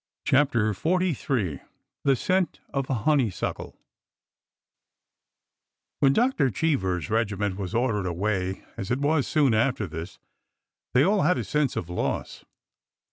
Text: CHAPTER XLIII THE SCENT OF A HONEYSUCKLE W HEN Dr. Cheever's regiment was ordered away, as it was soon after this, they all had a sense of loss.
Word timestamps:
CHAPTER 0.25 0.73
XLIII 0.73 1.61
THE 2.05 2.15
SCENT 2.15 2.59
OF 2.73 2.89
A 2.89 2.93
HONEYSUCKLE 3.05 3.73
W 6.01 6.01
HEN 6.01 6.13
Dr. 6.13 6.49
Cheever's 6.49 7.11
regiment 7.11 7.55
was 7.57 7.75
ordered 7.75 8.07
away, 8.07 8.65
as 8.77 8.89
it 8.89 8.97
was 8.97 9.27
soon 9.27 9.53
after 9.53 9.85
this, 9.85 10.17
they 10.95 11.03
all 11.03 11.21
had 11.21 11.37
a 11.37 11.43
sense 11.43 11.75
of 11.75 11.87
loss. 11.87 12.43